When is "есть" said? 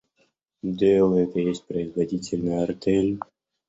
1.39-1.65